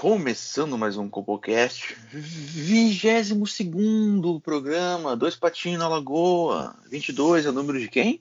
[0.00, 3.34] Começando mais um Compocast, 22
[4.42, 8.18] programa, Dois Patinhos na Lagoa, 22 é o número de quem?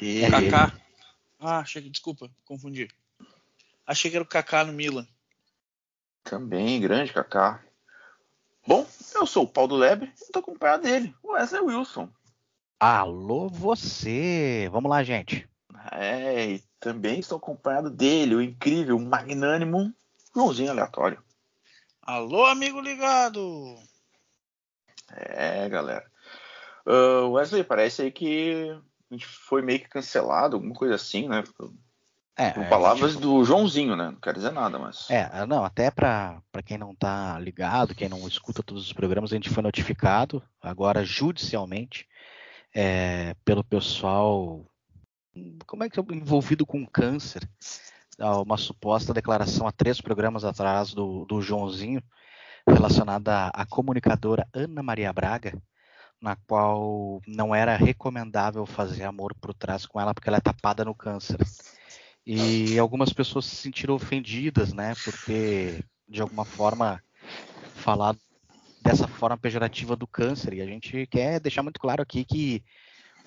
[0.00, 0.72] É Kaká.
[1.38, 2.88] Ah, achei que, desculpa, confundi.
[3.86, 5.06] Achei que era o Kaká no Milan.
[6.24, 7.62] Também, grande Kaká.
[8.66, 12.08] Bom, eu sou o Paulo Lebre e estou acompanhado dele, o Wesley Wilson.
[12.80, 14.70] Alô, você!
[14.72, 15.46] Vamos lá, gente.
[15.90, 19.94] É, e também estou acompanhado dele, o incrível, magnânimo
[20.34, 21.22] Joãozinho Aleatório.
[22.02, 23.76] Alô, amigo ligado!
[25.10, 26.04] É, galera.
[26.86, 28.70] Uh, Wesley, parece aí que
[29.10, 31.44] a gente foi meio que cancelado, alguma coisa assim, né?
[32.36, 34.06] É, Com é, palavras gente- do Joãozinho, né?
[34.06, 35.08] Não quero dizer nada, mas.
[35.10, 39.34] É, não, até para quem não tá ligado, quem não escuta todos os programas, a
[39.36, 42.08] gente foi notificado agora judicialmente
[42.74, 44.64] é, pelo pessoal,
[45.66, 47.46] como é que é envolvido com câncer,
[48.18, 52.02] Uma suposta declaração há três programas atrás do, do Joãozinho
[52.66, 55.60] relacionada à, à comunicadora Ana Maria Braga,
[56.20, 60.84] na qual não era recomendável fazer amor por trás com ela porque ela é tapada
[60.84, 61.38] no câncer.
[62.24, 67.02] E algumas pessoas se sentiram ofendidas, né, por ter, de alguma forma,
[67.74, 68.18] falado
[68.80, 70.52] dessa forma pejorativa do câncer.
[70.54, 72.62] E a gente quer deixar muito claro aqui que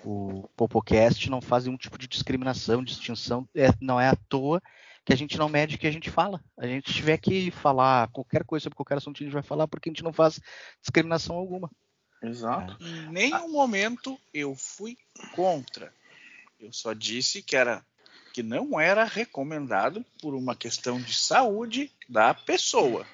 [0.05, 3.47] o Popocast não faz nenhum tipo de discriminação, distinção.
[3.55, 4.61] É, não é à toa
[5.03, 6.43] que a gente não mede o que a gente fala.
[6.57, 9.89] A gente tiver que falar qualquer coisa sobre qualquer assunto, a gente vai falar porque
[9.89, 10.39] a gente não faz
[10.81, 11.69] discriminação alguma.
[12.21, 12.77] Exato.
[12.81, 14.97] Em nenhum momento eu fui
[15.35, 15.93] contra.
[16.59, 17.85] Eu só disse que era
[18.33, 23.07] que não era recomendado por uma questão de saúde da pessoa.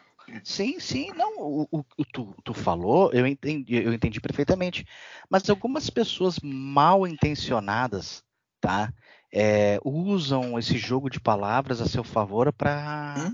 [0.44, 4.86] Sim, sim, não, o, o, o tu, tu falou, eu entendi, eu entendi perfeitamente.
[5.30, 8.24] Mas algumas pessoas mal intencionadas,
[8.60, 8.94] tá?
[9.32, 13.32] é, usam esse jogo de palavras a seu favor para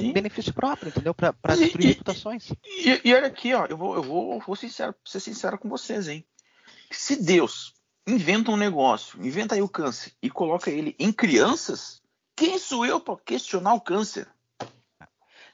[0.00, 1.14] Hum, benefício próprio, entendeu?
[1.14, 2.50] Para destruir e- reputações.
[2.64, 6.08] E, e olha aqui, ó, eu vou, eu vou, vou sincero, ser sincero com vocês,
[6.08, 6.24] hein?
[6.90, 7.74] Se Deus
[8.06, 12.00] inventa um negócio, inventa aí o câncer e coloca ele em crianças,
[12.34, 14.26] quem sou eu para questionar o câncer?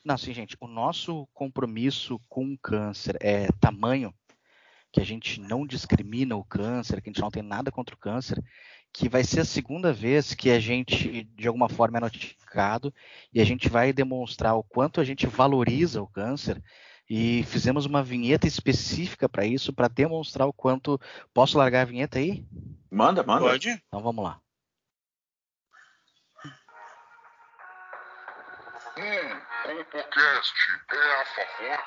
[0.07, 4.15] Não, sim, gente, o nosso compromisso com o câncer é tamanho
[4.93, 7.99] que a gente não discrimina o câncer, que a gente não tem nada contra o
[7.99, 8.41] câncer,
[8.93, 12.95] que vai ser a segunda vez que a gente, de alguma forma, é notificado
[13.35, 16.63] e a gente vai demonstrar o quanto a gente valoriza o câncer
[17.11, 21.01] e fizemos uma vinheta específica para isso, para demonstrar o quanto.
[21.35, 22.47] Posso largar a vinheta aí?
[22.89, 23.41] Manda, manda.
[23.41, 23.83] Pode?
[23.89, 24.41] Então vamos lá.
[29.77, 30.55] Compocast
[30.91, 31.85] é a favor do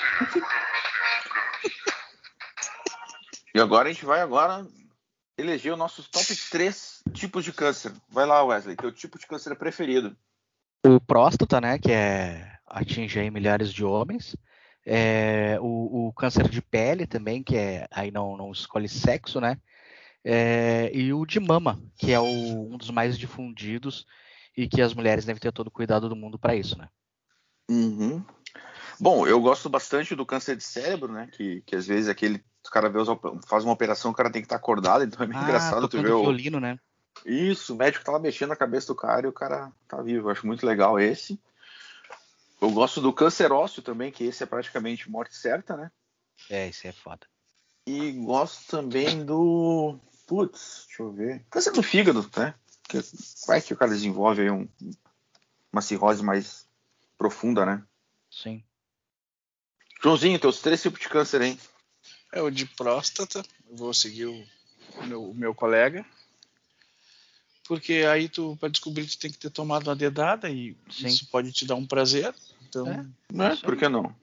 [0.00, 0.52] câncer,
[1.02, 1.76] câncer,
[3.54, 4.66] E agora a gente vai agora
[5.36, 7.92] eleger os nossos top 3 tipos de câncer.
[8.08, 10.16] Vai lá, Wesley, teu tipo de câncer preferido.
[10.82, 14.34] O próstata, né, que é atinge aí milhares de homens.
[14.86, 19.58] É, o, o câncer de pele também, que é aí não, não escolhe sexo, né?
[20.24, 24.06] É, e o de mama, que é o- um dos mais difundidos
[24.56, 26.88] e que as mulheres devem ter todo o cuidado do mundo para isso, né?
[27.68, 28.24] Uhum.
[28.98, 31.28] Bom, eu gosto bastante do câncer de cérebro, né?
[31.32, 32.98] Que, que às vezes aquele o cara vê
[33.46, 36.12] faz uma operação, o cara tem que estar acordado, então é meio engraçado tu ver
[36.12, 36.78] o, violino, né?
[37.24, 40.28] Isso, o médico tava mexendo na cabeça do cara e o cara tá vivo.
[40.28, 41.40] Eu acho muito legal esse.
[42.60, 45.90] Eu gosto do câncer ósseo também, que esse é praticamente morte certa, né?
[46.50, 47.26] É, isso é foda.
[47.86, 49.98] E gosto também do.
[50.26, 51.44] Putz, deixa eu ver.
[51.50, 52.54] Câncer do fígado, né?
[52.88, 52.98] Que
[53.46, 54.68] vai que o cara desenvolve aí um-
[55.72, 56.66] uma cirrose mais
[57.18, 57.82] profunda, né?
[58.30, 58.62] Sim.
[60.02, 61.58] Joãozinho, teus três tipos de câncer, hein?
[62.32, 63.42] É o de próstata.
[63.68, 64.46] Eu vou seguir o
[65.06, 66.04] meu, o meu colega.
[67.64, 71.08] Porque aí tu, para descobrir, tu tem que ter tomado uma dedada e Sim.
[71.08, 72.32] isso pode te dar um prazer.
[72.68, 73.06] Então, É.
[73.32, 73.52] Né?
[73.54, 74.14] Isso Por que não?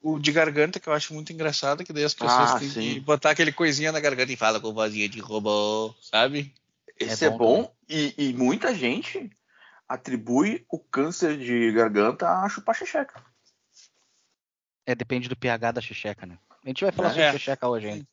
[0.00, 2.80] o de garganta, que eu acho muito engraçado, que daí as pessoas Ah, têm sim.
[2.94, 6.52] que botar aquele coisinha na garganta e fala com vozinha de robô, sabe?
[7.02, 9.30] Esse É é bom bom, e, e muita gente
[9.88, 13.22] atribui o câncer de garganta a chupar xixeca.
[14.86, 16.38] É, depende do pH da xixeca, né?
[16.64, 17.12] A gente vai falar É.
[17.12, 18.08] sobre xixeca hoje ainda.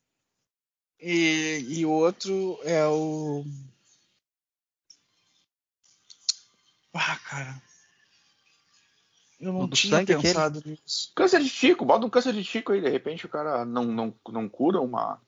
[1.00, 3.46] E, e o outro é o.
[6.94, 7.62] Ah, cara.
[9.40, 10.34] Eu não tinha sangue aquele?
[10.34, 11.14] pensado nisso.
[11.16, 14.14] Câncer de tico, bota um câncer de tico aí, de repente o cara não, não,
[14.28, 15.22] não cura uma,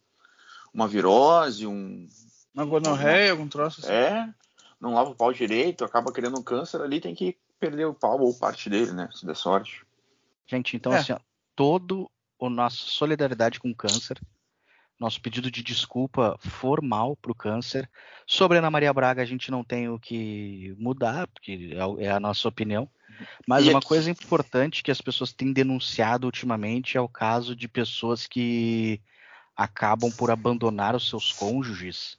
[0.74, 2.10] uma virose, um.
[2.54, 3.92] Uma gonorreia, algum troço assim.
[3.92, 4.28] É,
[4.80, 8.20] não lava o pau direito, acaba criando um câncer ali, tem que perder o pau
[8.20, 9.10] ou parte dele, né?
[9.14, 9.86] Se der sorte.
[10.48, 10.98] Gente, então É.
[10.98, 11.20] assim, ó,
[11.56, 14.20] todo o nosso solidariedade com o câncer,
[15.00, 17.90] nosso pedido de desculpa formal pro câncer.
[18.28, 22.10] Sobre Ana Maria Braga, a gente não tem o que mudar, porque é o- é
[22.10, 22.90] a nossa opinião.
[23.48, 27.56] Mas E uma aqui- coisa importante que as pessoas têm denunciado ultimamente é o caso
[27.56, 29.00] de pessoas que
[29.56, 32.18] acabam por abandonar os seus cônjuges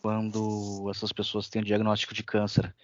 [0.00, 2.74] quando essas pessoas têm diagnóstico de câncer.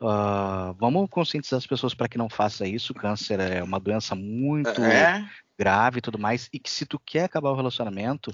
[0.00, 2.94] Ah, vamos conscientizar as pessoas para que não faça isso.
[2.94, 5.28] Câncer é uma doença muito É,
[5.58, 8.32] grave e tudo mais, e que se tu quer acabar o relacionamento,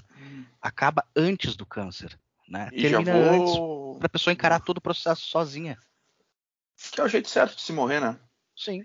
[0.61, 2.69] acaba antes do câncer, né?
[2.71, 3.97] e já Termina antes vou.
[3.97, 5.77] pra pessoa encarar todo o processo sozinha.
[6.91, 8.19] Que é o jeito certo de se morrer, né?
[8.55, 8.83] Sim.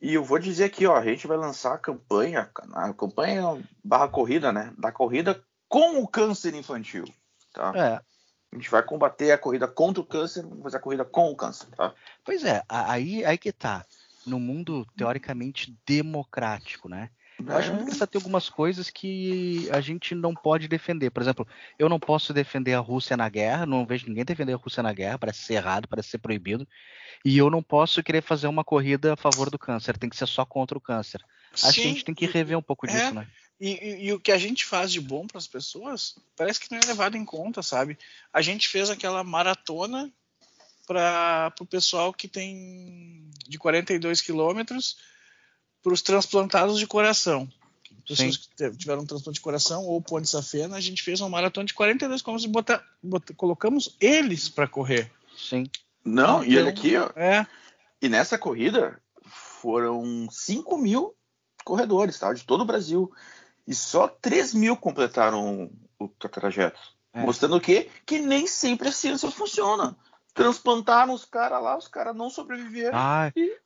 [0.00, 3.42] E eu vou dizer aqui, ó, a gente vai lançar a campanha, a campanha
[3.84, 4.74] barra corrida, né?
[4.76, 7.04] Da corrida com o câncer infantil,
[7.52, 7.72] tá?
[7.74, 8.15] É.
[8.56, 11.36] A gente vai combater a corrida contra o câncer, vamos fazer a corrida com o
[11.36, 11.92] câncer, tá?
[12.24, 13.84] Pois é, aí, aí que tá.
[14.26, 17.10] No mundo teoricamente democrático, né?
[17.38, 21.10] Eu acho muito engraçado ter algumas coisas que a gente não pode defender.
[21.10, 21.46] Por exemplo,
[21.78, 24.92] eu não posso defender a Rússia na guerra, não vejo ninguém defender a Rússia na
[24.92, 26.66] guerra, parece ser errado, parece ser proibido.
[27.22, 30.26] E eu não posso querer fazer uma corrida a favor do câncer, tem que ser
[30.26, 31.22] só contra o câncer.
[31.52, 32.90] Acho que a Sim, gente tem que rever um pouco É.
[32.90, 33.26] disso, né?
[33.58, 36.70] E, e- e o que a gente faz de bom para as pessoas parece que
[36.70, 37.98] não é levado em conta, sabe?
[38.32, 40.12] A gente fez aquela maratona
[40.86, 44.96] para o pessoal que tem de 42 quilômetros
[45.82, 47.48] para os transplantados de coração.
[48.06, 48.40] Pessoas Sim.
[48.56, 51.74] que tiveram um transplante de coração ou ponte safena, a gente fez uma maratona de
[51.74, 55.10] 42 quilômetros e bota, bota- colocamos eles para correr.
[55.36, 55.64] Sim.
[56.04, 57.44] Não, e olha Então, aqui, ó, É,
[58.00, 61.16] e nessa corrida foram 5 mil
[61.64, 62.32] corredores, tá?
[62.32, 63.10] De todo o Brasil.
[63.66, 66.78] E só 3 mil completaram o trajeto.
[67.12, 67.22] É.
[67.22, 67.90] Mostrando o quê?
[68.04, 69.96] Que nem sempre a ciência funciona.
[70.34, 72.96] Transplantaram os caras lá, os caras não sobreviveram.
[72.96, 73.58] Ah, E-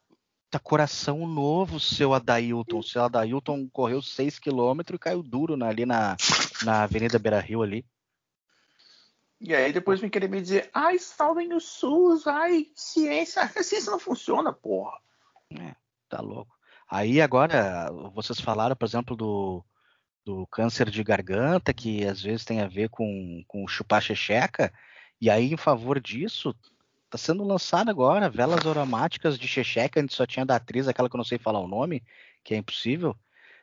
[0.48, 2.80] tá coração novo, seu Adailton.
[2.82, 6.16] Seu Adailton correu 6 km e caiu duro na- ali na,
[6.64, 7.84] na Avenida Beira Rio ali.
[9.40, 13.42] E aí depois vem querer me dizer, ai, salvem o SUS, ai, ciência.
[13.42, 14.98] A ciência não funciona, porra.
[16.08, 16.54] Tá louco.
[16.88, 19.64] Aí agora, vocês falaram, por exemplo, do,
[20.24, 24.72] do câncer de garganta, que às vezes tem a ver com, com chupar checheca.
[25.20, 26.54] E aí, em favor disso,
[27.08, 30.00] tá sendo lançado agora velas aromáticas de checheca.
[30.00, 32.02] Antes só tinha da atriz, aquela que eu não sei falar o nome,
[32.44, 33.16] que é impossível.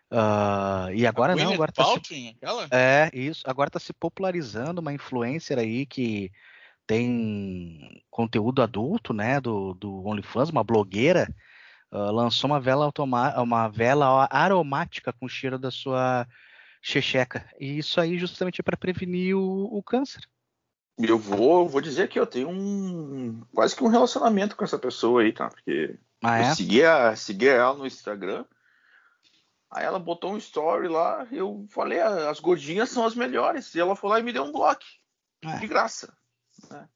[0.09, 2.37] Ah, e agora não, agora tá se?
[2.71, 3.43] É, isso.
[3.45, 6.31] Agora está se popularizando uma influencer aí que
[6.85, 11.27] tem conteúdo adulto, né, do, do OnlyFans, uma blogueira,
[11.91, 16.25] ah, lançou uma vela automa uma vela aromática com cheiro da sua
[16.81, 17.49] checheca.
[17.59, 20.21] E isso aí justamente é para prevenir o, o câncer.
[20.97, 25.21] Eu vou, vou dizer que eu tenho um quase que um relacionamento com essa pessoa
[25.21, 25.47] aí, tá?
[25.49, 26.49] Porque Ah, é?
[26.51, 28.45] eu segui, a, segui ela no Instagram.
[29.69, 33.75] Aí ela botou um story lá, eu falei, "Ah, as gordinhas são as melhores.
[33.75, 34.81] E ela foi lá e me deu um bloco.
[35.43, 35.59] É.
[35.59, 36.17] De graça.
[36.71, 36.87] né?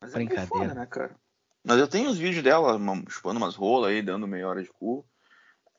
[0.00, 0.46] Mas é Brincadeira.
[0.48, 1.14] foda, né, cara?
[1.62, 2.78] Mas eu tenho os vídeos dela
[3.10, 5.04] chupando umas rolas aí, dando meia hora de cu.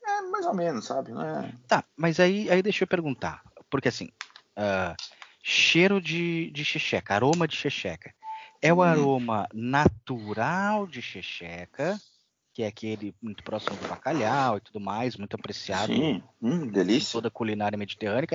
[0.04, 1.12] É mais ou menos, sabe?
[1.12, 1.52] É...
[1.68, 3.42] Tá, mas aí, aí deixa eu perguntar.
[3.70, 4.08] Porque assim,
[4.56, 4.94] ah,
[5.42, 8.12] cheiro de, de checheca, aroma de checheca.
[8.60, 8.86] É o Hum.
[8.86, 12.00] aroma natural de checheca,
[12.54, 16.70] que é aquele muito próximo do bacalhau e tudo mais, muito apreciado Sim, hum, em
[16.70, 17.12] delícia.
[17.12, 18.28] toda a culinária mediterrânea.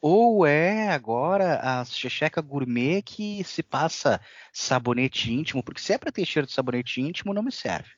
[0.00, 4.20] Ou é agora a checheca gourmet que se passa
[4.52, 5.62] sabonete íntimo?
[5.62, 7.90] Porque se é pra ter cheiro de sabonete íntimo, não me serve.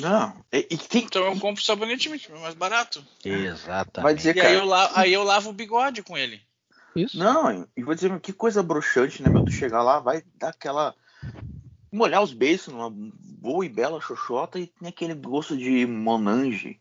[0.00, 3.04] Não, e, e tem Então eu compro sabonete é mais barato.
[3.24, 4.02] Exatamente.
[4.02, 4.58] Vai dizer, E aí cara.
[4.58, 6.40] eu, la- aí eu lavo o bigode com ele.
[6.94, 7.18] Isso.
[7.18, 9.44] Não, e vou dizer, que coisa broxante, né, meu?
[9.44, 10.94] Tu chegar lá, vai dar aquela.
[11.92, 16.78] molhar os beiços numa boa e bela xoxota e tem aquele gosto de monange.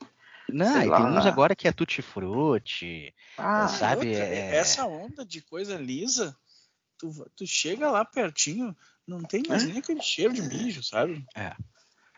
[0.52, 1.20] Não, sei e tem lá.
[1.20, 3.14] uns agora que é tutti-frutti.
[3.38, 6.36] Ah, sabe, outra, é- Essa onda de coisa lisa,
[6.98, 8.76] tu, tu chega lá pertinho,
[9.08, 9.68] não tem mais É?
[9.68, 11.26] nem aquele cheiro de mijo, sabe?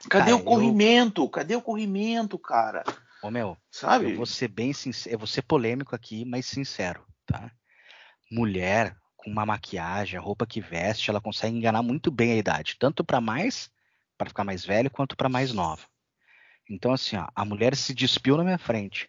[0.10, 1.28] Cadê Cara, o corrimento?
[1.30, 2.84] Cadê o corrimento, cara?
[3.24, 4.06] Ô meu, Sabe?
[4.06, 7.52] eu vou ser bem sincero, eu vou ser polêmico aqui, mas sincero, tá?
[8.32, 12.76] Mulher com uma maquiagem, a roupa que veste, ela consegue enganar muito bem a idade,
[12.80, 13.70] tanto pra mais,
[14.18, 15.86] pra ficar mais velho, quanto pra mais nova.
[16.68, 19.08] Então assim, ó, a mulher se despiu na minha frente,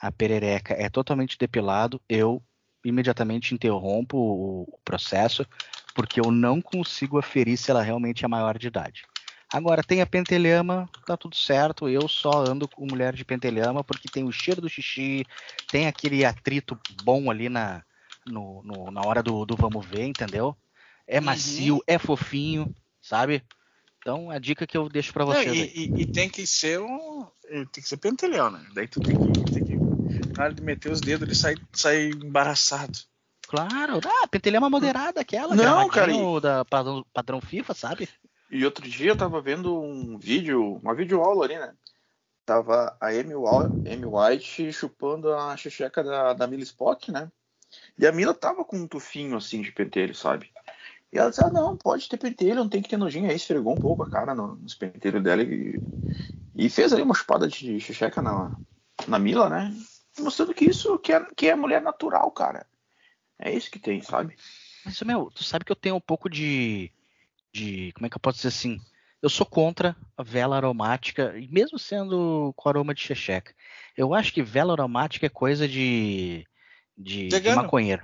[0.00, 2.42] a perereca é totalmente depilado, eu
[2.82, 5.46] imediatamente interrompo o o processo,
[5.94, 9.04] porque eu não consigo aferir se ela realmente é maior de idade.
[9.52, 11.88] Agora, tem a pentelhama, tá tudo certo.
[11.88, 15.24] Eu só ando com mulher de pentelhama porque tem o cheiro do xixi,
[15.70, 17.84] tem aquele atrito bom ali na,
[18.26, 20.56] no, no- na hora do, do vamos ver, entendeu?
[21.06, 21.26] É Uhum.
[21.26, 23.42] macio, é fofinho, sabe?
[24.00, 25.72] Então, a dica que eu deixo pra Não, vocês e, aí.
[25.74, 27.26] e- e tem que ser um.
[27.48, 28.64] Tem que ser pentelhão, né?
[28.72, 29.32] Daí tu tem que.
[29.52, 29.80] Tem que
[30.36, 32.98] na hora de meter os dedos, ele sai, sai embaraçado.
[33.48, 38.08] Claro, ah, pentelhama moderada, aquela Não, gramadinho da padrão, padrão FIFA, sabe?
[38.50, 41.74] E outro dia eu tava vendo um vídeo, uma videoaula ali, né?
[42.44, 43.34] Tava a Amy,
[44.04, 47.30] White chupando a xixeca da, da Mila Spock, né?
[47.96, 50.50] E a Mila tava com um tufinho assim de pentelho, sabe?
[51.12, 53.28] E ela disse, ah, não, pode ter pentelho, não tem que ter nojinho.
[53.28, 55.80] Aí esfregou um pouco a cara no- nos pentelhos dela e,
[56.54, 58.56] e fez aí uma chupada de xixeca na,
[59.06, 59.72] na Mila, né?
[60.18, 62.66] Mostrando que isso que é, que é mulher natural, cara.
[63.38, 64.36] É isso que tem, sabe?
[64.84, 66.92] Mas, meu, tu sabe que eu tenho um pouco de.
[67.52, 68.80] De como é que eu posso dizer assim?
[69.22, 73.54] Eu sou contra a vela aromática, e mesmo sendo com aroma de xexeca.
[73.96, 76.46] Eu acho que vela aromática é coisa de.
[76.96, 78.02] de, de maconheiro.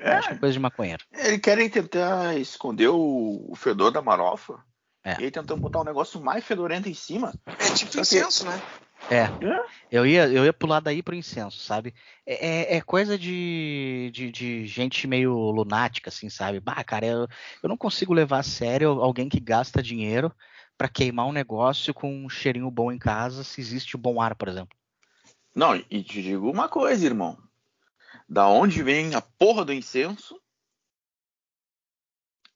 [0.00, 1.04] É, Acho que é coisa de maconheiro.
[1.12, 4.58] Eles querem tentar esconder o, o fedor da marofa.
[5.04, 5.20] É.
[5.20, 7.34] E aí tentando botar um negócio mais fedorento em cima.
[7.46, 8.60] É tipo incenso, né?
[9.08, 9.22] É.
[9.22, 9.64] É.
[9.90, 11.94] Eu ia, eu ia pular daí pro incenso, sabe?
[12.24, 16.60] É, é- é coisa de, de, de gente meio lunática, assim, sabe?
[16.60, 17.28] Bah, cara, eu,
[17.62, 20.32] eu não consigo levar a sério alguém que gasta dinheiro
[20.78, 24.34] pra queimar um negócio com um cheirinho bom em casa, se existe o bom ar,
[24.34, 24.76] por exemplo.
[25.54, 27.36] Não, e te digo uma coisa, irmão.
[28.28, 30.40] Da onde vem a porra do incenso?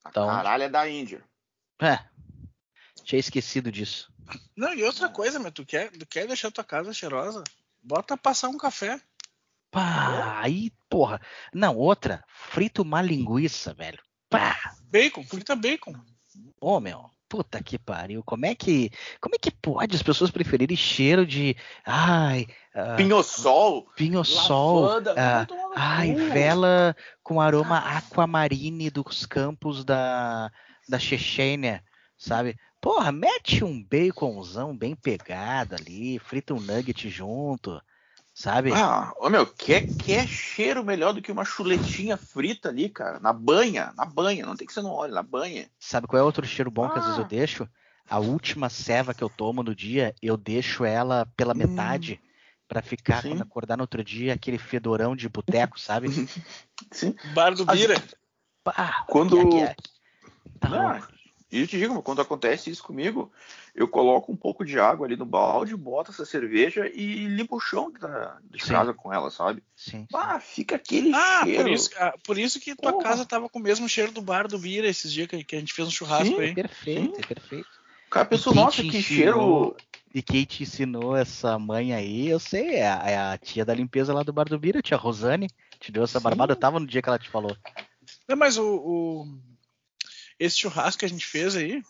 [0.04, 0.36] A onde?
[0.36, 1.24] caralho é da Índia.
[1.82, 1.98] É.
[3.04, 4.12] Tinha esquecido disso.
[4.56, 7.44] Não, e outra coisa, meu, tu quer, tu quer deixar tua casa cheirosa?
[7.82, 9.00] Bota passar um café.
[9.70, 11.20] Pá, aí, porra.
[11.52, 13.98] Não, outra, frita uma linguiça, velho.
[14.30, 14.56] Pá,
[14.90, 15.94] Bacon, frita bacon.
[16.60, 17.10] ô meu.
[17.28, 18.22] Puta que pariu.
[18.22, 23.88] Como é que, como é que pode as pessoas preferirem cheiro de, ai, ah, Pinho-sol.
[23.96, 25.14] pinho-sol, no
[25.74, 30.48] ai, vela com aroma aquamarine dos campos da,
[30.88, 31.82] da Chechênia,
[32.16, 32.56] sabe?
[32.84, 37.80] Porra, mete um baconzão bem pegado ali, frita um nugget junto,
[38.34, 38.74] sabe?
[38.74, 43.18] Ah, ô meu, quer, quer cheiro melhor do que uma chuletinha frita ali, cara?
[43.18, 45.66] Na banha, na banha, não tem que ser no óleo, na banha.
[45.78, 47.28] Sabe qual é outro cheiro bom que às vezes eu Ah.
[47.28, 47.66] deixo?
[48.06, 51.56] A última ceva que eu tomo no dia, eu deixo ela pela Hum.
[51.56, 52.20] metade
[52.68, 53.30] pra ficar Sim.
[53.30, 56.08] quando acordar no outro dia aquele fedorão de boteco, sabe?
[56.92, 57.16] Sim.
[57.32, 57.94] Bar do Bira.
[58.62, 59.76] Pá, Quando- aqui é-
[60.60, 61.23] Tá Não, louco.
[61.54, 63.32] E eu te digo, quando acontece isso comigo,
[63.74, 67.60] eu coloco um pouco de água ali no balde, boto essa cerveja e limpo o
[67.60, 68.72] chão da, de Sim.
[68.72, 69.62] casa com ela, sabe?
[69.76, 70.06] Sim.
[70.12, 71.62] Ah, fica aquele Ah, cheiro.
[71.62, 73.04] por isso, ah, por isso que tua Porra.
[73.04, 75.60] casa tava com o mesmo cheiro do bar do Bira esses dias que, que a
[75.60, 76.40] gente fez um churrasco Sim.
[76.40, 76.54] aí.
[76.54, 77.68] Perfeito, perfeito.
[78.06, 79.74] O cara pensou, nossa, que ensinou?
[79.74, 79.76] cheiro.
[80.14, 83.74] E quem te ensinou essa mãe aí, eu sei, é a, é a tia da
[83.74, 85.48] limpeza lá do Bar do Bira, a tia Rosane,
[85.80, 86.24] te deu essa Sim.
[86.24, 87.56] barbada, eu tava no dia que ela te falou.
[88.28, 89.38] Não, mas o, o-
[90.38, 91.82] esse churrasco que a gente fez aí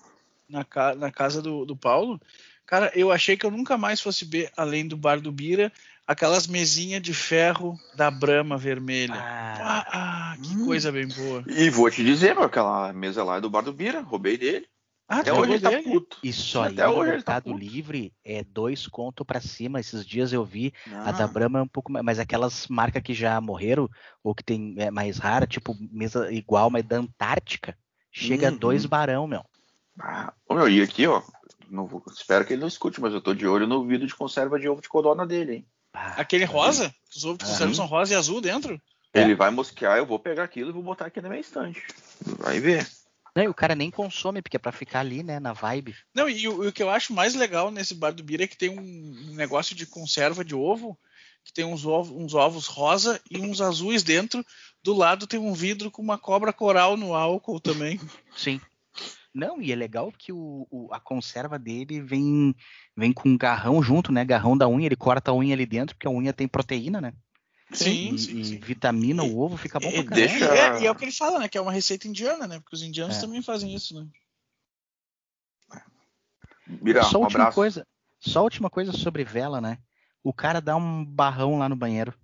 [0.49, 2.21] na, ca- na casa do, do Paulo,
[2.67, 5.73] cara, eu achei que eu nunca mais fosse ver, além do bar do Bira,
[6.07, 9.15] aquelas mesinhas de ferro da Brama vermelha.
[9.15, 10.65] Ah, Ah, ah, que Hum.
[10.65, 11.43] coisa bem boa.
[11.49, 14.67] E vou te dizer, meu, aquela mesa lá é do bar do Bira, roubei dele.
[15.09, 16.19] Ah, Até hoje ele tá puto.
[16.23, 17.59] isso aí Até hoje ele tá Mercado puto.
[17.65, 19.79] Livre é dois conto pra cima.
[19.79, 23.03] Esses dias eu vi a da Ah, Brahma é um pouco mais, mas aquelas marcas
[23.03, 23.89] que já morreram
[24.23, 27.77] ou que tem é mais rara, tipo mesa igual, mas da Antártica,
[28.15, 28.57] chega Uhum.
[28.57, 29.45] dois barão, meu.
[30.01, 31.21] ah, meu, e aqui, ó,
[31.69, 34.15] não vou- espero que ele não escute, mas eu tô de olho no vidro de
[34.15, 35.67] conserva de ovo de codorna dele, hein?
[35.93, 36.95] Aquele rosa?
[37.15, 38.81] Os ovos de conserva são rosa e azul dentro?
[39.13, 39.21] É.
[39.21, 41.83] Ele vai mosquear, eu vou pegar aquilo e vou botar aqui na minha estante.
[42.39, 42.89] Vai ver.
[43.37, 45.97] Não, e o cara nem consome, porque é pra ficar ali, né, na vibe.
[46.15, 48.57] Não, e o, o que eu acho mais legal nesse bar do Bira é que
[48.57, 50.97] tem um negócio de conserva de ovo,
[51.45, 54.45] que tem uns ovos, uns ovos rosa e uns azuis dentro.
[54.85, 57.99] Do lado tem um vidro com uma cobra coral no álcool também.
[58.37, 58.61] Sim.
[59.33, 62.55] Não, e é legal que o, o- a conserva dele vem,
[62.95, 64.25] vem com um garrão junto, né?
[64.27, 67.15] Garrão da unha, ele corta a unha ali dentro, porque a unha tem proteína, né?
[67.73, 68.59] Sim, e, sim, e sim.
[68.59, 70.29] vitamina o ovo, fica bom e pra caramba.
[70.29, 71.49] deixa- E é, e é o que ele fala, né?
[71.49, 72.61] Que é uma receita indiana, né?
[72.61, 73.21] Porque os indianos É.
[73.23, 74.07] também fazem isso, né?
[76.67, 77.87] Bira, só a um última coisa,
[78.21, 79.79] só a última coisa sobre vela, né?
[80.23, 82.15] O cara dá um barrão lá no banheiro.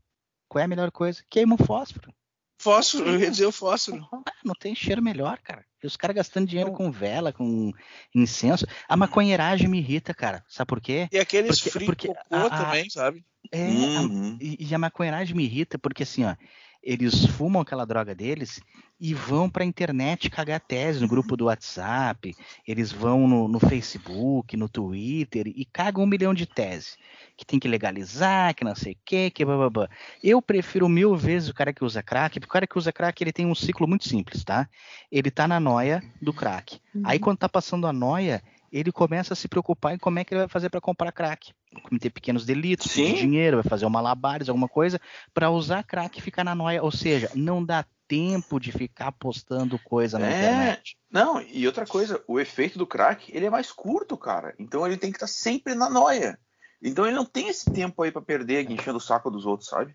[0.48, 1.24] Qual é a melhor coisa?
[1.28, 2.12] Queima um fósforo.
[2.60, 4.06] Fósforo, eu ia dizer o fósforo.
[4.12, 5.64] Ah, não tem cheiro melhor, cara.
[5.82, 7.72] E os caras gastando dinheiro com vela, com
[8.14, 8.66] incenso.
[8.86, 10.44] A maconheiragem me irrita, cara.
[10.46, 11.08] Sabe por quê?
[11.10, 13.24] E aqueles Porque- free porque cocô a- a- também, sabe?
[13.50, 14.36] É, a- Uhum.
[14.38, 16.36] e, e a maconheiragem me irrita porque assim, ó,
[16.82, 18.60] eles fumam aquela droga deles
[19.00, 22.34] e vão para a internet cagar tese no grupo do WhatsApp,
[22.66, 26.96] eles vão no, no, Facebook, no Twitter e cagam um milhão de tese.
[27.36, 29.88] Que tem que legalizar, que não sei o quê, que blá.
[30.22, 33.22] Eu prefiro mil vezes o cara que usa crack, porque o cara que usa crack
[33.22, 34.68] ele tem um ciclo muito simples, tá?
[35.10, 36.78] Ele tá na noia do crack.
[37.02, 40.32] Aí quando tá passando a noia, ele começa a se preocupar em como é que
[40.32, 41.52] ele vai fazer para comprar crack.
[41.82, 43.14] Cometer pequenos delitos, Sim.
[43.14, 45.00] dinheiro, vai fazer uma labares, alguma coisa,
[45.34, 46.82] para usar crack e ficar na noia.
[46.82, 50.96] Ou seja, não dá tempo de ficar postando coisa na é, internet.
[51.10, 54.54] Não, e outra coisa, o efeito do crack, ele é mais curto, cara.
[54.58, 56.38] Então ele tem que estar tá sempre na noia.
[56.82, 59.94] Então ele não tem esse tempo aí para perder enchendo o saco dos outros, sabe?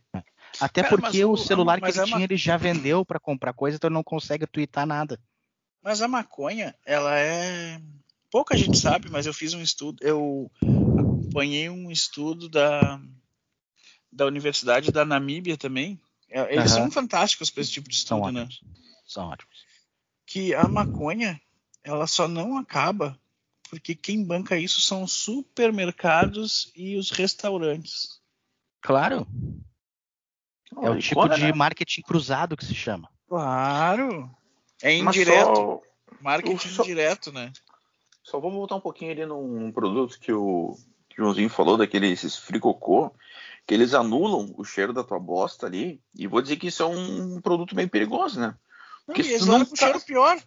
[0.62, 2.24] Até cara, porque o, o, celular que ele é tinha, uma...
[2.24, 5.20] ele já vendeu para comprar coisa, então ele não consegue twittar nada.
[5.84, 7.80] Mas a maconha, ela é
[8.36, 13.00] pouca gente sabe, mas eu fiz um estudo, eu acompanhei um estudo da,
[14.12, 15.98] da Universidade da Namíbia também.
[16.30, 16.80] É, eles uhum.
[16.80, 18.42] são fantásticos para esse tipo de estudo, são né?
[18.42, 18.62] Ótimos.
[19.08, 19.56] São ótimos.
[20.26, 21.40] Que a maconha,
[21.82, 23.18] ela só não acaba
[23.70, 28.20] porque quem banca isso são os supermercados e os restaurantes.
[28.82, 29.26] Claro.
[30.82, 31.54] É o tipo de né?
[31.54, 33.10] marketing cruzado que se chama.
[33.30, 34.30] Claro.
[34.84, 35.56] É indireto.
[35.56, 35.82] Só...
[36.20, 36.84] Marketing só...
[36.84, 37.54] indireto, né?
[38.36, 40.76] Só vamos voltar um pouquinho ali num produto que o,
[41.08, 43.16] que o Joãozinho falou, daqueles fricocô,
[43.66, 46.04] que eles anulam o cheiro da tua bosta ali.
[46.14, 48.54] E vou dizer que isso é um produto meio perigoso, né?
[49.06, 49.76] Porque não, se tu não tá...
[49.78, 50.38] cheiro pior.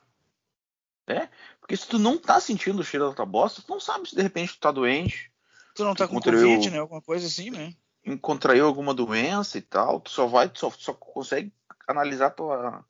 [1.07, 4.07] É, porque se tu não tá sentindo o cheiro da tua bosta, tu não sabe
[4.07, 5.33] se de repente tu tá doente.
[5.75, 6.81] Tu não tá com Covid, né?
[6.81, 7.73] Alguma coisa assim, né?
[8.21, 9.99] Contraiu alguma doença e tal.
[9.99, 11.51] Tu só vai, tu só, só consegue
[11.87, 12.85] analisar tua,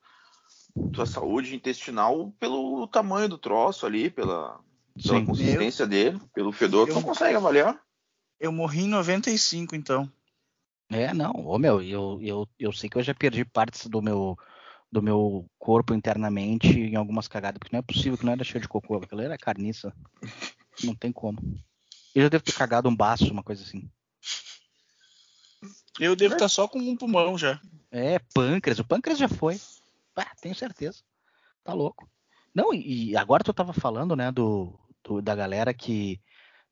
[0.91, 4.59] tua saúde intestinal pelo tamanho do troço ali, pela,
[5.01, 5.25] pela Sim.
[5.25, 7.81] consistência eu, dele, pelo fedor, eu, tu não consegue avaliar.
[8.39, 10.11] Eu morri em 95, então.
[10.89, 14.37] É, não, ô meu, eu, eu, eu sei que eu já perdi partes do meu
[14.91, 18.61] do meu corpo internamente em algumas cagadas, porque não é possível que não era cheio
[18.61, 19.93] de cocô, aquilo era carniça.
[20.81, 21.37] Não tem como.
[22.15, 23.91] Eu já devo ter cagado um baço, uma coisa assim.
[25.99, 27.59] Eu devo estar só com um pulmão já.
[27.91, 28.79] É, pâncreas.
[28.79, 29.59] O pâncreas já foi.
[30.15, 31.03] Ah, tenho certeza.
[31.63, 32.09] Tá louco.
[32.59, 36.19] Não, e agora tu tava falando, né, do, do, da galera que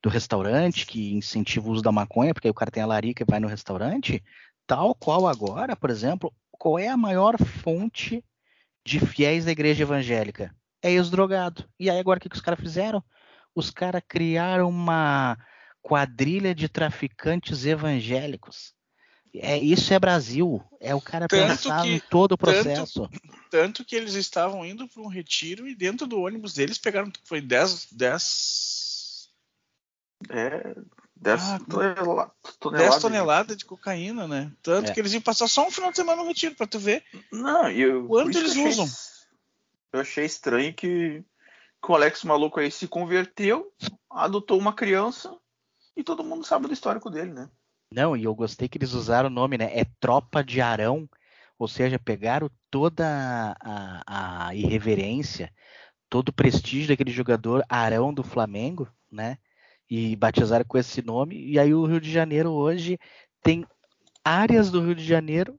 [0.04, 3.24] do restaurante que incentiva o uso da maconha, porque aí o cara tem a larica
[3.24, 4.22] e vai no restaurante,
[4.68, 8.22] tal qual agora, por exemplo, qual é a maior fonte
[8.86, 10.54] de fiéis da igreja evangélica?
[10.82, 11.64] É ex-drogado.
[11.80, 13.02] E aí agora o que, que os caras fizeram?
[13.56, 15.38] Os caras criaram uma
[15.82, 18.76] quadrilha de traficantes evangélicos.
[19.34, 20.64] É, isso é Brasil.
[20.80, 23.08] É o cara tanto pensar que, em todo o processo.
[23.08, 27.12] Tanto, tanto que eles estavam indo para um retiro e dentro do ônibus deles pegaram
[27.26, 29.30] foi 10 10
[30.30, 30.76] é
[31.16, 34.52] 10 ah, tonela, toneladas 10 toneladas de cocaína, né?
[34.62, 34.94] Tanto é.
[34.94, 37.04] que eles iam passar só um final de semana no retiro para tu ver.
[37.32, 38.86] Não, eu, quanto eles eu usam.
[38.86, 38.98] Achei,
[39.94, 41.24] eu achei estranho que,
[41.82, 43.72] que o Alex maluco aí se converteu,
[44.10, 45.36] adotou uma criança
[45.96, 47.50] e todo mundo sabe do histórico dele, né?
[47.92, 49.70] Não, e eu gostei que eles usaram o nome, né?
[49.78, 51.10] É Tropa de Arão,
[51.58, 55.54] ou seja, pegaram toda a, a irreverência,
[56.10, 59.38] todo o prestígio daquele jogador Arão do Flamengo, né?
[59.90, 61.38] E batizaram com esse nome.
[61.50, 63.00] E aí o Rio de Janeiro hoje
[63.42, 63.66] tem
[64.24, 65.58] áreas do Rio de Janeiro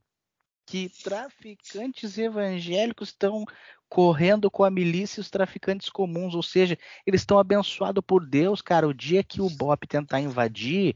[0.67, 3.47] que traficantes evangélicos estão
[3.89, 8.61] correndo com a milícia e os traficantes comuns, ou seja, eles estão abençoados por Deus,
[8.61, 8.87] cara.
[8.87, 10.95] O dia que o BOP tentar invadir,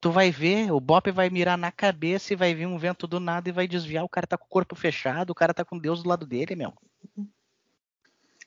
[0.00, 3.18] tu vai ver, o Bop vai mirar na cabeça e vai vir um vento do
[3.18, 4.04] nada e vai desviar.
[4.04, 6.54] O cara tá com o corpo fechado, o cara tá com Deus do lado dele,
[6.54, 6.72] meu.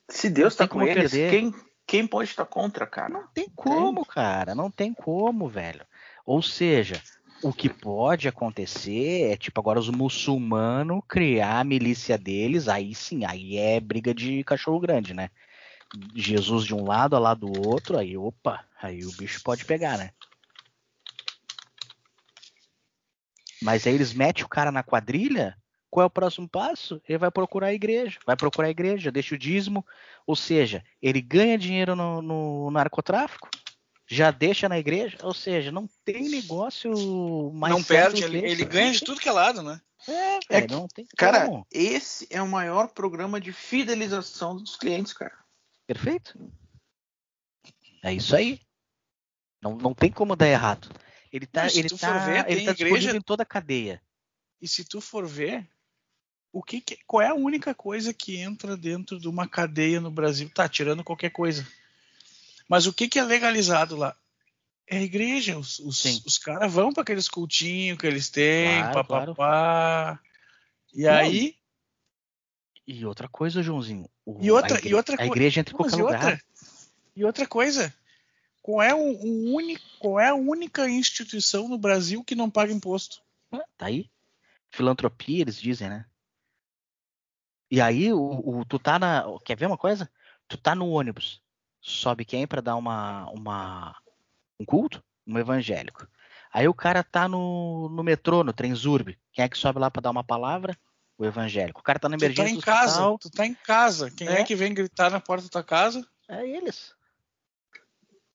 [0.08, 1.54] Se Deus tá com eles, quem,
[1.86, 3.08] quem pode estar contra, cara?
[3.08, 4.54] Não tem como, cara.
[4.54, 5.86] Não tem como, velho.
[6.24, 7.02] Ou seja,
[7.42, 13.24] o que pode acontecer é, tipo, agora os muçulmanos criar a milícia deles, aí sim,
[13.24, 15.30] aí é briga de cachorro grande, né?
[16.14, 19.98] Jesus de um lado, ao lado do outro, aí, opa, aí o bicho pode pegar,
[19.98, 20.10] né?
[23.62, 25.56] Mas aí eles metem o cara na quadrilha,
[25.88, 27.00] qual é o próximo passo?
[27.08, 29.84] Ele vai procurar a igreja, vai procurar a igreja, deixa o dízimo,
[30.26, 33.48] ou seja, ele ganha dinheiro no, no narcotráfico,
[34.06, 37.74] já deixa na igreja, ou seja, não tem negócio mais.
[37.74, 39.80] Não perde, ele, ele, ganha de tudo que é lado, né?
[40.08, 41.66] É, é não tem Cara, como.
[41.70, 45.36] esse é o maior programa de fidelização dos clientes, cara.
[45.86, 46.38] Perfeito.
[48.02, 48.60] É isso aí.
[49.62, 50.88] Não, não tem como dar errado.
[51.32, 53.16] Ele tá, ele tá, ver, ele tá igreja...
[53.16, 54.02] em toda a cadeia.
[54.60, 55.66] E se tu for ver,
[56.52, 60.10] o que, que, qual é a única coisa que entra dentro de uma cadeia no
[60.10, 60.50] Brasil?
[60.54, 61.66] Tá tirando qualquer coisa.
[62.68, 64.14] Mas o que, que é legalizado lá?
[64.86, 65.56] É a igreja.
[65.58, 69.34] Os, os, os caras vão para aqueles cultinhos que eles têm, claro, papapá.
[69.34, 70.18] Claro.
[70.94, 71.56] E aí.
[72.86, 74.08] E outra coisa, Joãozinho.
[74.26, 76.14] o- E outra, a igre- e outra A igreja entra em qualquer lugar.
[76.24, 76.42] outra,
[77.16, 77.94] e outra coisa.
[78.62, 82.72] Qual é, o, o único, qual é a única instituição no Brasil que não paga
[82.72, 83.20] imposto?
[83.50, 84.08] Ah, Tá aí.
[84.70, 86.06] Filantropia, eles dizem, né?
[87.70, 88.20] E aí, o,
[88.60, 89.24] o- tu tá na.
[89.44, 90.08] Quer ver uma coisa?
[90.48, 91.40] Tu tá no ônibus.
[91.80, 93.96] Sobe quem pra dar uma, uma.
[94.60, 95.02] Um culto?
[95.26, 96.06] Um evangélico.
[96.52, 99.18] Aí o cara tá no, no metrô, no Trenzurb.
[99.32, 100.76] Quem é que sobe lá pra dar uma palavra?
[101.18, 101.80] O evangélico.
[101.80, 103.18] O cara tá na Tu tá emergência em casa, hospital.
[103.18, 104.10] tu tá em casa.
[104.10, 104.40] Quem é.
[104.40, 104.44] É.
[104.44, 106.06] que vem gritar na porta da tua casa?
[106.28, 106.94] É eles.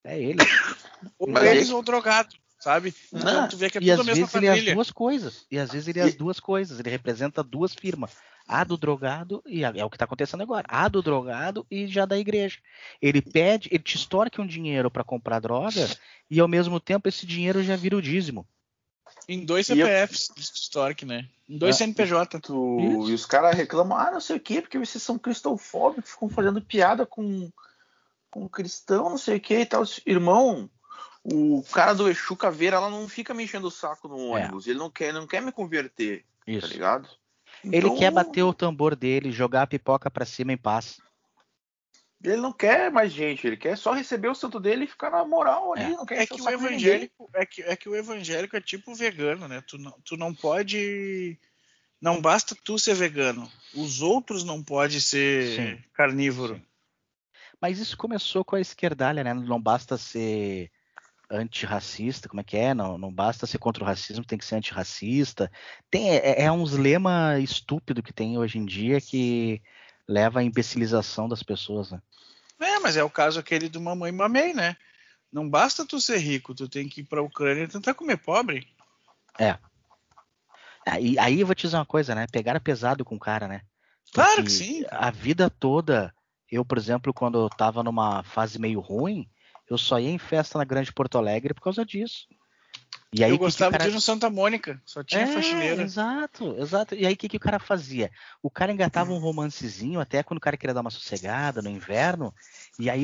[0.08, 0.48] É eles.
[1.20, 2.94] Ou Mas eles aí- ou drogado, sabe?
[3.14, 4.56] Então Não, tu vê que é E tudo às a mesma vezes ele é as
[4.56, 4.74] família.
[4.74, 5.46] duas coisas.
[5.52, 6.80] E às vezes ele é as duas coisas.
[6.80, 8.12] Ele representa duas firmas.
[8.48, 10.66] A do drogado, e a- é o que está acontecendo agora.
[10.70, 12.58] A do drogado e já da igreja.
[13.02, 15.86] Ele pede, ele te estorque um dinheiro para comprar droga
[16.32, 18.48] e ao mesmo tempo esse dinheiro já vira o dízimo.
[19.28, 21.28] Em dois eu- CPFs de Stork, né?
[21.50, 21.80] Em dois É.
[21.80, 22.40] CNPJ.
[22.40, 23.12] Tu- Isso.
[23.12, 26.62] e os caras reclamam, ah, não sei o quê, porque vocês são cristofóbicos, ficam fazendo
[26.62, 27.52] piada com,
[28.38, 29.84] com cristão, não sei o quê e tal.
[30.06, 30.70] Irmão,
[31.24, 34.68] o cara do Exu Caveira ela não fica me enchendo o saco no ônibus.
[34.68, 36.68] Ele não quer, não quer me converter, tá Isso.
[36.68, 37.10] ligado?
[37.64, 41.02] Ele Então, quer bater o tambor dele, jogar a pipoca pra cima em paz.
[42.24, 45.26] Ele não quer mais gente, ele quer só receber o santo dele e ficar na
[45.26, 45.94] moral ali.
[45.94, 45.98] É.
[45.98, 49.48] Não quer É que o evangélico é que, é que o evangélico é tipo vegano,
[49.48, 49.62] né?
[49.68, 51.40] Tu não, tu não pode.
[52.00, 53.52] Não basta tu ser vegano.
[53.74, 55.84] Os outros não podem ser Sim.
[55.94, 56.62] carnívoro.
[57.62, 59.34] Mas isso começou com a esquerdalha, né?
[59.34, 60.72] Não basta ser
[61.30, 62.74] antirracista, como é que é?
[62.74, 65.52] Não, não basta ser contra o racismo, tem que ser antirracista.
[65.90, 69.62] Tem, é, é uns lema estúpido que tem hoje em dia que
[70.08, 72.02] leva à imbecilização das pessoas, né?
[72.60, 74.78] É, mas é o caso aquele do mamãe mamei, né?
[75.32, 78.68] Não basta tu ser rico, tu tem que ir pra Ucrânia e tentar comer pobre.
[80.86, 82.26] Aí, aí eu vou te dizer uma coisa, né?
[82.32, 83.62] Pegaram pesado com o cara, né?
[84.14, 84.86] Claro Porque que sim.
[84.90, 86.16] A vida toda,
[86.52, 89.28] eu, por exemplo, quando eu tava numa fase meio ruim,
[89.70, 92.28] eu só ia em festa na Grande Porto Alegre por causa disso.
[93.14, 95.28] E aí, Eu que que gostava cara- de ir no Santa Mônica, só tinha É,
[95.28, 95.82] faxineira.
[95.82, 96.94] Exato, exato.
[96.94, 98.12] E aí o que, que o cara fazia?
[98.44, 102.34] O cara engatava um romancezinho, até quando o cara queria dar uma sossegada no inverno.
[102.78, 103.04] E aí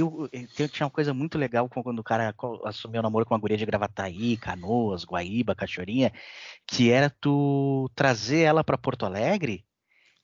[0.57, 3.57] tem- tinha uma coisa muito legal quando o cara assumiu o namoro com uma guria
[3.57, 6.11] de Gravataí, Canoas, Guaíba, Cachoeirinha,
[6.67, 9.65] que era tu trazer ela pra Porto Alegre.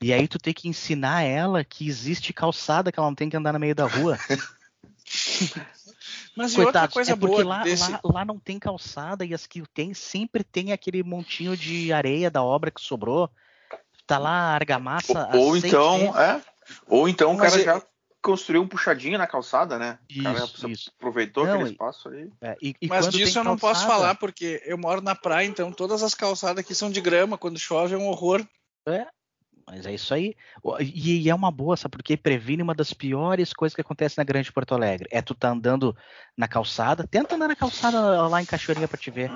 [0.02, 3.36] E aí tu tem que ensinar ela que existe calçada, que ela não tem que
[3.36, 4.18] andar no meio da rua.
[6.36, 7.92] Mas e outra coisa é porque boa lá, desse.
[7.92, 12.32] lá, lá não tem calçada e as que tem sempre tem aquele montinho de areia
[12.32, 13.30] da obra que sobrou.
[14.08, 15.30] Tá lá a argamassa.
[15.34, 16.42] Ou seis então, é.
[16.88, 17.82] Ou então o Mas cara é- já
[18.22, 19.98] construiu um puxadinho na calçada, né?
[20.18, 20.92] o cara Isso, isso.
[20.98, 22.32] aproveitou Não, aquele espaço ali.
[22.42, 25.46] É, e, e Mas disso eu não posso calçada- falar, porque eu moro na praia,
[25.48, 27.38] então todas as calçadas aqui são de grama.
[27.38, 28.46] Quando chove é um horror.
[29.70, 30.36] Mas é isso aí.
[30.80, 31.92] E, e é uma boa, sabe?
[31.92, 35.08] Porque previne uma das piores coisas que acontece na Grande Porto Alegre.
[35.12, 35.96] É tu tá andando
[36.36, 39.32] na calçada, tenta andar na calçada lá em Cachoeirinha pra te ver.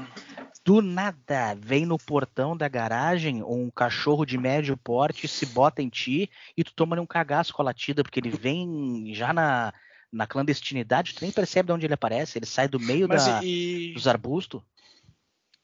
[0.66, 5.90] Do nada, vem no portão da garagem um cachorro de médio porte, se bota em
[5.90, 9.72] ti e tu toma um cagaço com a latida, porque ele vem já na,
[10.12, 13.94] na clandestinidade, tu nem percebe de onde ele aparece, ele sai do meio da, e,
[13.94, 14.62] dos arbustos.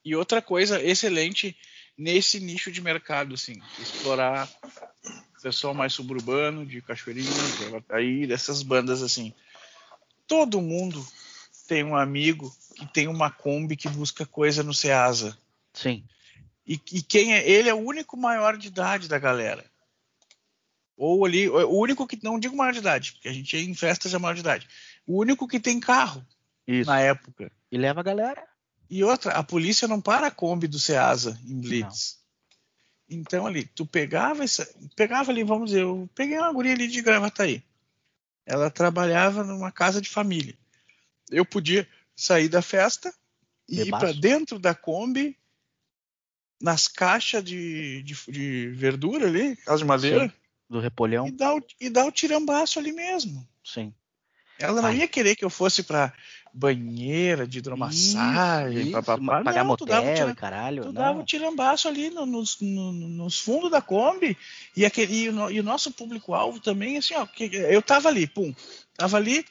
[0.03, 1.55] e outra coisa excelente
[1.99, 4.49] nesse nicho de mercado, assim, explorar
[5.37, 7.29] o pessoal mais suburbano, de Cachoeirinha,
[7.89, 9.33] aí dessas bandas assim.
[10.25, 11.05] Todo mundo
[11.67, 15.37] tem um amigo que tem uma Kombi que busca coisa no Ceasa.
[15.73, 16.03] Sim.
[16.65, 17.47] E, e quem é?
[17.47, 19.65] Ele é o único maior de idade da galera.
[20.95, 24.11] Ou ali, o único que, não digo maior de idade, porque a gente em festas
[24.11, 24.67] já maior de idade.
[25.07, 26.25] O único que tem carro
[26.67, 26.89] Isso.
[26.89, 27.51] na época.
[27.71, 28.48] E leva a galera.
[28.89, 32.17] E outra, a polícia não para a Kombi do Ceasa em Blitz.
[33.09, 37.01] Então ali, tu pegava essa, pegava ali, vamos dizer, eu peguei uma guria ali de
[37.01, 37.63] Gravataí.
[38.45, 40.57] Ela trabalhava numa casa de família.
[41.29, 43.13] Eu podia sair da festa
[43.67, 45.37] e ir para dentro da Kombi,
[46.61, 50.33] nas caixas de, de, de verdura ali, casa de madeira, Sim.
[50.69, 51.27] Do repolhão.
[51.27, 53.47] e dar, o, e dar o tirambaço ali mesmo.
[53.63, 53.93] Sim.
[54.59, 54.97] Ela não Ai.
[54.97, 56.13] ia querer que eu fosse para
[56.53, 59.43] banheira de hidromassagem, papapá.
[59.43, 60.81] pagar Não, tu dava motel tiram- e caralho.
[60.83, 60.93] Tu não.
[60.93, 64.37] dava o tirambaço ali no- nos, no- nos fundos da Kombi
[64.75, 67.27] e, aquele, e, o, no- e o nosso público-alvo também, assim, ó,
[67.69, 68.53] eu tava ali, pum,
[68.97, 69.45] tava ali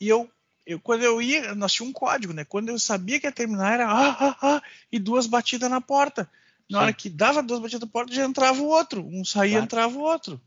[0.00, 0.30] e eu,
[0.66, 2.44] eu quando eu ia, nós tínhamos um código, né?
[2.44, 6.30] Quando eu sabia que ia terminar era ah, ah, ah, e duas batidas na porta.
[6.70, 6.84] Na Sim.
[6.84, 9.04] hora que dava duas batidas na porta, já entrava o outro.
[9.06, 9.64] Um saía, Claro.
[9.64, 10.40] entrava o outro.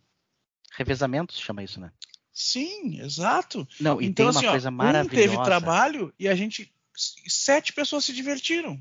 [0.71, 1.91] Revezamento se chama isso, né?
[2.35, 3.65] Sim, exato.
[3.79, 5.29] Não, e então, tem uma assim, ó, coisa um maravilhosa.
[5.29, 8.79] teve trabalho e a gente, sete pessoas se divertiram.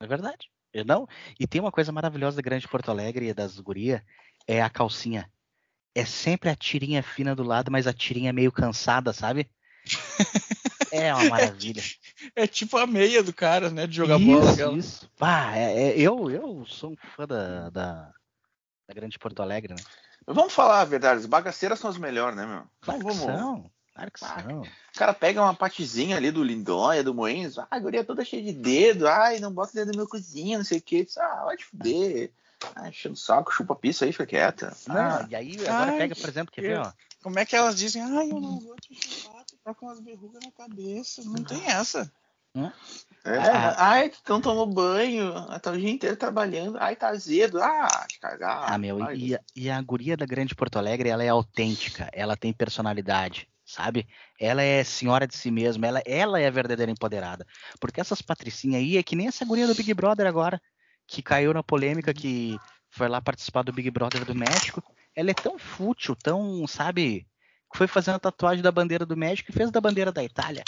[0.00, 0.50] É verdade.
[0.86, 1.08] Não,
[1.40, 4.04] e tem uma coisa maravilhosa da Grande Porto Alegre e das guria,
[4.46, 5.28] é a calcinha.
[5.94, 9.48] É sempre a tirinha fina do lado, mas a tirinha meio cansada, sabe?
[10.90, 11.82] É uma maravilha.
[12.34, 13.86] É tipo a meia do cara, né?
[13.86, 14.52] De jogar isso, bola.
[14.52, 14.78] aquela.
[14.78, 15.10] Isso.
[15.18, 18.12] Bah, é- é- eu, eu sou um fã da, da,
[18.88, 19.82] da Grande Porto Alegre, né?
[20.30, 22.62] Vamos falar a verdade, as bagaceiras são as melhores, né, meu?
[22.82, 23.24] Claro Então que vamos.
[23.40, 23.70] são.
[23.94, 24.62] Claro que Ah, são.
[24.62, 28.42] O cara pega uma patezinha ali do Lindóia, do Moenzo, ah, a guria toda cheia
[28.42, 31.06] de dedo, ai, não bota dedo no meu cozinho, não sei o que.
[31.18, 32.30] Ah, vai te fuder.
[32.74, 34.76] Ah, enchendo o saco, chupa a pizza aí, fica quieta.
[34.86, 36.92] Não, Ah, e aí agora Ai, pega, por exemplo, quer ver, ó.
[37.22, 38.02] Como é que elas dizem?
[38.02, 41.22] Ai, eu não vou te chupar, tu tá com umas verrugas na cabeça.
[41.24, 42.10] Não tem essa.
[42.54, 43.90] É, Ah.
[43.90, 48.18] ai, tu não tomou banho, tá o dia inteiro trabalhando, ai, tá azedo, ah, te
[48.18, 48.72] cagar.
[48.72, 52.08] Ah, meu, Ai, e, a- e a guria da Grande Porto Alegre, ela é autêntica,
[52.12, 54.08] ela tem personalidade, sabe?
[54.40, 57.46] Ela é senhora de si mesma, ela, ela é a verdadeira empoderada.
[57.80, 60.60] Porque essas patricinhas aí é que nem essa guria do Big Brother agora,
[61.06, 62.58] que caiu na polêmica, que
[62.90, 64.82] foi lá participar do Big Brother do México.
[65.14, 67.26] Ela é tão fútil, tão, sabe?
[67.70, 70.64] que Foi fazendo a tatuagem da bandeira do México e fez da bandeira da Itália.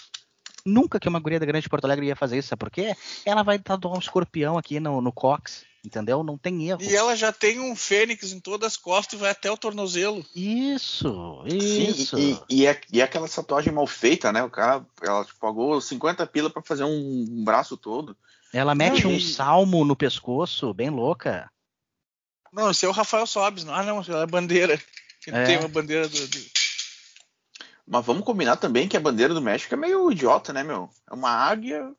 [0.64, 2.94] Nunca que uma guria da Grande Porto Alegre ia fazer isso, sabe por quê?
[3.24, 6.22] Ela vai tatuar um escorpião aqui no, no cox, entendeu?
[6.22, 6.82] Não tem erro.
[6.82, 10.24] E ela já tem um fênix em todas as costas e vai até o tornozelo.
[10.36, 12.18] Isso, Sim, isso.
[12.18, 14.42] e, e, é, e é aquela tatuagem mal feita, né?
[14.42, 18.16] O cara, ela tipo, pagou 50 pila pra fazer um, um braço todo.
[18.52, 21.48] Ela mete Não, um e- salmo no pescoço, bem louca.
[22.52, 23.62] Não, esse é o Rafael Sobes.
[23.64, 24.74] Não, ah, não, ela é bandeira.
[25.26, 25.44] Ele É.
[25.44, 26.26] tem uma bandeira do.
[26.28, 26.59] do-
[27.92, 30.88] Mas vamos combinar também que a bandeira do México é meio idiota, né, meu?
[31.10, 31.92] É uma águia,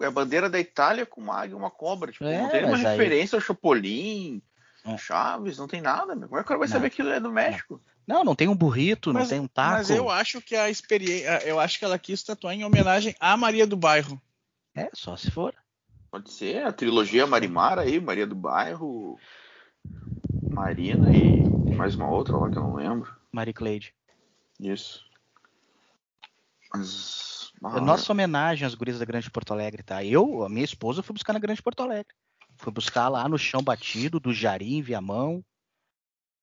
[0.00, 2.10] é a bandeira da Itália com uma águia e uma cobra.
[2.10, 4.42] Tipo, É, não tem uma aí- referência ao Chapolin,
[4.84, 4.96] É.
[4.98, 6.26] Chaves, não tem nada, meu.
[6.28, 6.72] Como é que o cara vai Não.
[6.72, 7.80] saber que é do México?
[8.06, 9.76] Não, não tem um burrito, não Mas- tem um taco.
[9.76, 11.46] Mas eu acho que a experiência.
[11.46, 14.20] Eu acho que ela quis tatuar em homenagem à Maria do Bairro.
[14.74, 15.54] É, só se for.
[16.10, 19.16] Pode ser a trilogia Marimara aí, Maria do Bairro,
[20.50, 23.14] Marina e mais uma outra lá que eu não lembro.
[23.30, 23.94] Marie Cleide.
[24.58, 25.04] Isso.
[26.72, 27.52] Mas.
[27.62, 30.04] ah, Nossa homenagem às gurias da Grande Porto Alegre, tá?
[30.04, 32.14] Eu, a minha esposa, fui buscar na Grande Porto Alegre.
[32.56, 35.42] Fui buscar lá no chão batido, do Jari em Viamão.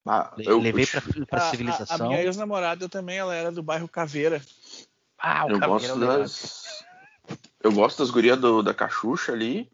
[0.06, 2.06] ah, eu, levei eu, pra, pra A- a- civilização.
[2.06, 4.42] A, minha ex-namorada também, ela era do bairro Caveira.
[5.18, 6.86] Ah, o eu Caveira gosto é das.
[7.62, 9.70] Eu gosto das gurias do, da Cachucha ali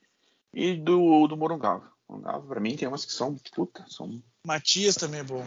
[0.53, 1.91] e do, do Morungava.
[2.09, 3.35] Morungava, pra mim, tem umas que são.
[3.55, 4.21] Puta, são.
[4.45, 5.45] Matias também é bom.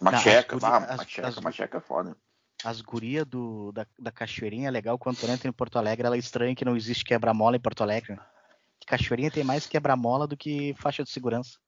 [0.00, 2.16] Macheca, as ah, guri- as- macheca, as- macheca é foda.
[2.64, 6.16] As gurias do, da, da Cachoeirinha é legal quando tu entra em Porto Alegre, ela
[6.16, 8.18] é estranha que não existe quebra-mola em Porto Alegre.
[8.86, 11.58] Cachoeirinha tem mais quebra-mola do que faixa de segurança.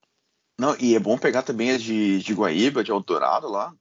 [0.59, 3.75] Não, e é bom pegar também as de, de Guaíba, de Eldorado lá.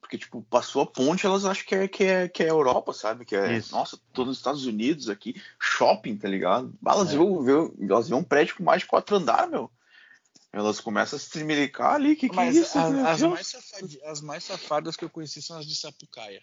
[0.00, 3.24] Porque, tipo, passou a ponte, elas acham que é, que é, que é Europa, sabe?
[3.24, 3.74] Que é, Isso.
[3.74, 6.74] nossa, tô nos Estados Unidos aqui, shopping, tá ligado?
[6.86, 7.16] Elas, É.
[7.16, 9.70] vêem- elas um prédio com mais de quatro andares, meu.
[10.54, 12.78] Elas começam a se tremelicar ali, que que é isso?
[12.78, 13.32] as, Deus?
[13.32, 13.52] mais
[14.04, 16.40] as mais safadas que eu conheci são as de Sapucaia.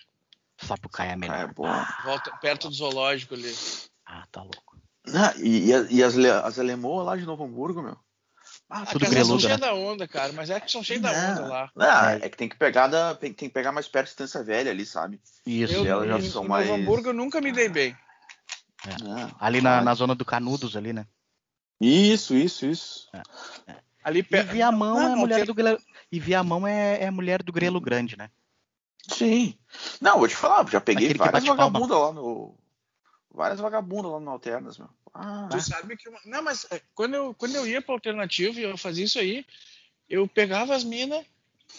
[0.61, 1.37] Sapucaia é Ah, melhor.
[1.39, 1.85] é bom.
[2.03, 3.55] Volta, perto do zoológico ali.
[4.05, 4.77] Ah, tá louco.
[5.15, 7.97] Ah, e, e, a- e as, as alemoas lá de Novo Hamburgo, meu.
[8.69, 9.67] Ah, Tudo Aquelas são greluda, cheias né?
[9.67, 10.33] da onda, cara.
[10.33, 11.71] Mas é que são cheias da onda lá.
[11.75, 12.15] Não, É.
[12.21, 14.71] é que tem que pegar da, tem, tem que pegar mais perto de Estância Velha
[14.71, 15.19] ali, sabe?
[15.45, 15.73] Isso.
[15.73, 17.97] Eu, elas já em, são em mais- Novo Hamburgo eu nunca me dei bem.
[19.01, 21.07] Não, Ali na, ah, na zona do Canudos ali, né?
[21.79, 23.09] Isso, isso, isso.
[24.03, 24.51] Ali E perto.
[24.51, 25.79] Viamão Não, é não, mulher tem- do Grelo...
[26.11, 28.29] E Viamão é, é mulher do Grelo Grande, né?
[29.07, 29.57] Sim.
[29.99, 32.55] Não, vou te falar, já peguei Aquele que várias vagabundas lá no.
[33.33, 34.89] Várias vagabundas lá no Alternas, meu.
[35.13, 36.09] Ah, Tu sabe que.
[36.09, 39.19] uma- Não, mas é, quando eu, quando eu ia pra alternativa e eu fazia isso
[39.19, 39.45] aí,
[40.09, 41.25] eu pegava as minas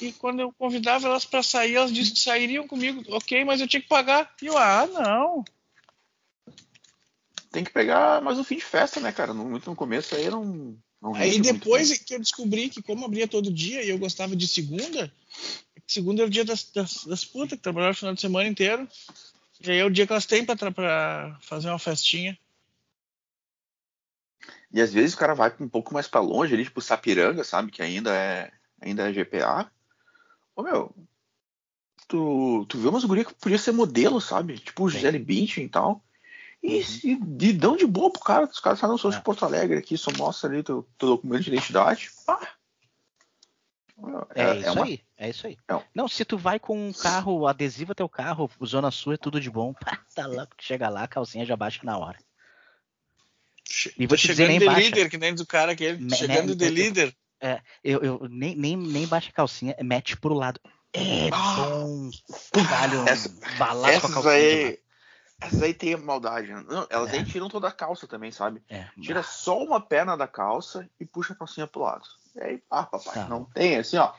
[0.00, 3.02] e quando eu convidava elas pra sair, elas disseram que sairiam comigo.
[3.14, 4.34] Ok, mas eu tinha que pagar.
[4.40, 5.44] E eu, ah, não.
[7.50, 9.34] tem que pegar mais um fim de festa, né, cara?
[9.34, 10.76] Muito no começo aí não.
[11.02, 14.46] Não Aí depois que eu descobri que como abria todo dia e eu gostava de
[14.46, 15.12] segunda,
[15.84, 18.88] segunda é o dia das, das, das putas que trabalharam o final de semana inteiro.
[19.60, 22.38] E aí é o dia que elas têm pra fazer uma festinha.
[24.72, 27.72] E às vezes o cara vai um pouco mais pra longe ali, tipo Sapiranga, sabe?
[27.72, 29.70] Que ainda é, ainda é GPA.
[30.56, 30.94] Ô meu,
[32.08, 34.58] tu, tu vê umas gurias que podia ser modelo, sabe?
[34.58, 34.88] Tipo o.
[34.88, 36.02] Gisele Bündchen e tal.
[36.62, 37.12] E, e,
[37.48, 39.20] e dão de boa pro cara, os caras falam, não, sou de É.
[39.20, 42.10] Porto Alegre aqui, só mostra ali teu, teu documento de identidade.
[42.24, 42.38] Pá.
[43.98, 45.56] Meu, É, isso uma- aí, é isso aí.
[45.68, 49.16] É um- Não, se tu vai com um carro adesivo teu carro, Zona Sul é
[49.16, 49.72] tudo de bom.
[49.80, 52.18] Pá, tá louco, chega lá, a calcinha já baixa na hora.
[53.98, 54.80] E vou Tá te dizer, nem de baixa.
[54.80, 55.98] líder, que nem do cara aquele.
[56.02, 57.16] Me- chegando né, de líder.
[57.82, 60.60] Eu, eu nem, nem, nem baixa a calcinha, mete pro lado.
[60.92, 62.10] É Ah, bom.
[62.10, 64.78] Um essa- balaço com a Essas aí.
[65.42, 66.52] Essas aí tem maldade.
[66.52, 66.64] né?
[66.68, 67.16] Não, elas É.
[67.18, 68.62] aí tiram toda a calça também, sabe?
[68.68, 72.04] É, Tira só uma perna da calça e puxa a calcinha pro lado.
[72.36, 73.28] E aí, ah, papai, Tá.
[73.28, 74.12] não tem, assim, ó.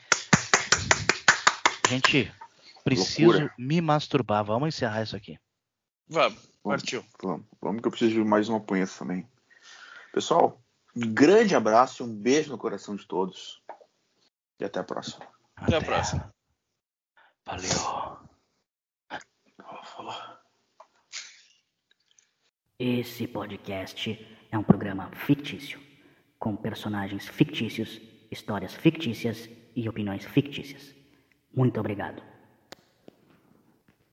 [1.88, 2.32] Gente,
[2.84, 3.54] preciso Loucura.
[3.58, 4.44] me masturbar.
[4.44, 5.38] Vamos encerrar isso aqui.
[6.08, 6.82] Vamos, Vamos.
[6.82, 7.04] partiu.
[7.22, 9.28] Vamos, vamos que eu preciso de mais uma punheta também.
[10.12, 10.62] Pessoal,
[10.94, 13.62] um grande abraço e um beijo no coração de todos.
[14.60, 15.26] E até a próxima.
[15.56, 16.32] Até a próxima.
[17.46, 17.68] Valeu.
[19.84, 20.14] Falou.
[22.76, 24.18] Esse podcast
[24.50, 25.78] é um programa fictício,
[26.40, 28.00] com personagens fictícios,
[28.32, 30.92] histórias fictícias e opiniões fictícias.
[31.54, 32.20] Muito obrigado.